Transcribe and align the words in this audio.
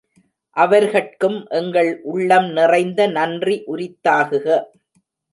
அவர்கட்கும் 0.55 1.45
எங்கள் 1.49 1.99
உள்ளம் 2.03 2.47
நிறைந்த 2.49 3.07
நன்றி 3.07 3.63
உரித்தாகுக. 3.67 4.47